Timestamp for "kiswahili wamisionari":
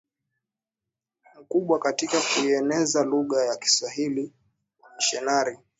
3.55-5.57